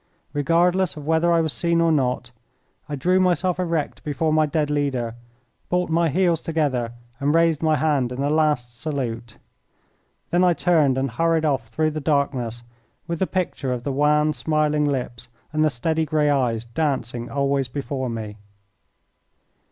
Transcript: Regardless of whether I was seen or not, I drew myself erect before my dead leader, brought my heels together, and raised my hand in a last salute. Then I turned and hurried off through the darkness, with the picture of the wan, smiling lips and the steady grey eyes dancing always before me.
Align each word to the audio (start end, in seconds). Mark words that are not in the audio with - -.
Regardless 0.33 0.97
of 0.97 1.05
whether 1.05 1.31
I 1.31 1.41
was 1.41 1.53
seen 1.53 1.79
or 1.79 1.91
not, 1.91 2.31
I 2.89 2.95
drew 2.95 3.19
myself 3.19 3.59
erect 3.59 4.03
before 4.03 4.33
my 4.33 4.47
dead 4.47 4.71
leader, 4.71 5.13
brought 5.69 5.91
my 5.91 6.09
heels 6.09 6.41
together, 6.41 6.93
and 7.19 7.35
raised 7.35 7.61
my 7.61 7.75
hand 7.75 8.11
in 8.11 8.23
a 8.23 8.31
last 8.31 8.79
salute. 8.79 9.37
Then 10.31 10.43
I 10.43 10.53
turned 10.53 10.97
and 10.97 11.11
hurried 11.11 11.45
off 11.45 11.67
through 11.67 11.91
the 11.91 11.99
darkness, 12.01 12.63
with 13.05 13.19
the 13.19 13.27
picture 13.27 13.71
of 13.71 13.83
the 13.83 13.91
wan, 13.91 14.33
smiling 14.33 14.85
lips 14.85 15.29
and 15.53 15.63
the 15.63 15.69
steady 15.69 16.05
grey 16.05 16.31
eyes 16.31 16.65
dancing 16.65 17.29
always 17.29 17.67
before 17.67 18.09
me. 18.09 18.37